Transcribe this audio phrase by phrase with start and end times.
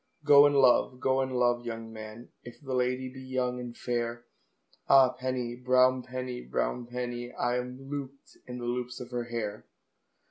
[0.23, 4.25] "Go and love, go and love, young man, If the lady be young and fair,"
[4.89, 9.67] Ah, penny, brown penny, brown penny, I am looped in the loops of her hair.